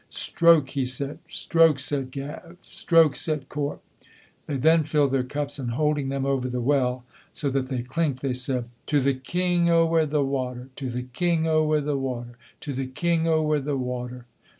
"Stroke!" 0.09 0.71
he 0.71 0.83
said. 0.83 1.19
"Stroke!" 1.27 1.77
said 1.77 2.09
Gav. 2.09 2.57
"Stroke!" 2.63 3.15
said 3.15 3.49
Corp. 3.49 3.83
They 4.47 4.57
then 4.57 4.83
filled 4.83 5.11
their 5.11 5.21
cups 5.23 5.59
and 5.59 5.69
holding 5.73 6.09
them 6.09 6.25
over 6.25 6.49
the 6.49 6.59
well, 6.59 7.03
so 7.31 7.51
that 7.51 7.67
they 7.67 7.83
clinked, 7.83 8.23
they 8.23 8.33
said: 8.33 8.65
"To 8.87 8.99
the 8.99 9.13
king 9.13 9.69
ower 9.69 10.07
the 10.07 10.23
water!" 10.23 10.69
"To 10.77 10.89
the 10.89 11.03
king 11.03 11.47
ower 11.47 11.79
the 11.79 11.97
water!" 11.99 12.35
"To 12.61 12.73
the 12.73 12.87
king 12.87 13.27
ower 13.27 13.59
the 13.59 13.77
water!" 13.77 14.25